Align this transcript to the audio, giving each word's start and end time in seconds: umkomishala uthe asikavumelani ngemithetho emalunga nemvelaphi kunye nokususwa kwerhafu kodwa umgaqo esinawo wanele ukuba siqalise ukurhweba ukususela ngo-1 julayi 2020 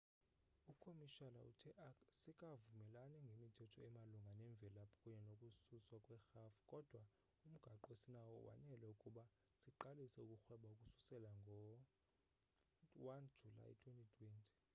umkomishala 0.69 1.39
uthe 1.51 1.71
asikavumelani 1.89 3.17
ngemithetho 3.25 3.79
emalunga 3.87 4.31
nemvelaphi 4.39 4.95
kunye 5.01 5.21
nokususwa 5.27 5.97
kwerhafu 6.05 6.59
kodwa 6.71 7.01
umgaqo 7.47 7.87
esinawo 7.93 8.35
wanele 8.47 8.85
ukuba 8.93 9.23
siqalise 9.61 10.19
ukurhweba 10.23 10.67
ukususela 10.75 11.29
ngo-1 11.41 13.23
julayi 13.39 13.73
2020 13.79 14.45